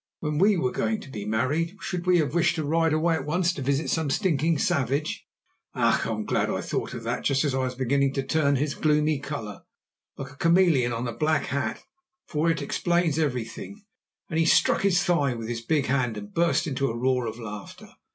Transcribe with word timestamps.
When 0.19 0.39
we 0.39 0.57
were 0.57 0.71
going 0.71 0.99
to 1.01 1.11
be 1.11 1.25
married, 1.25 1.77
should 1.79 2.07
we 2.07 2.17
have 2.17 2.33
wished 2.33 2.55
to 2.55 2.63
ride 2.63 2.91
away 2.91 3.13
at 3.13 3.23
once 3.27 3.53
to 3.53 3.61
visit 3.61 3.87
some 3.87 4.09
stinking 4.09 4.57
savage? 4.57 5.27
Ach! 5.75 6.07
I 6.07 6.09
am 6.09 6.25
glad 6.25 6.49
I 6.49 6.59
thought 6.59 6.95
of 6.95 7.03
that 7.03 7.23
just 7.23 7.43
as 7.43 7.53
I 7.53 7.59
was 7.65 7.75
beginning 7.75 8.11
to 8.15 8.23
turn 8.23 8.55
his 8.55 8.73
gloomy 8.73 9.19
colour, 9.19 9.61
like 10.17 10.31
a 10.31 10.35
chameleon 10.37 10.91
on 10.91 11.07
a 11.07 11.13
black 11.13 11.45
hat, 11.53 11.83
for 12.25 12.49
it 12.49 12.63
explains 12.63 13.19
everything," 13.19 13.85
and 14.27 14.39
he 14.39 14.45
struck 14.47 14.81
his 14.81 15.03
thigh 15.03 15.35
with 15.35 15.47
his 15.47 15.61
big 15.61 15.85
hand 15.85 16.17
and 16.17 16.33
burst 16.33 16.65
into 16.65 16.89
a 16.89 16.97
roar 16.97 17.27
of 17.27 17.37
laughter. 17.37 17.89